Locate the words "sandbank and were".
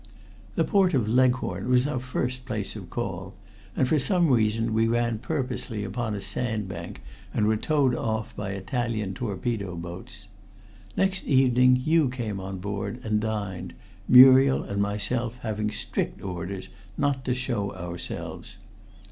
6.21-7.55